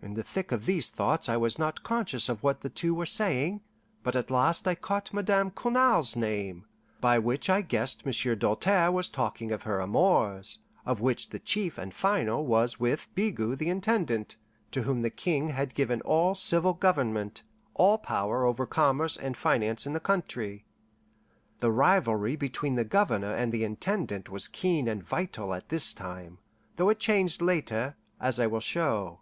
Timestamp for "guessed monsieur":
7.60-8.34